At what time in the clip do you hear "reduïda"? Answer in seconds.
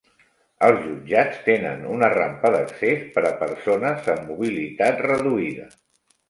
5.09-5.71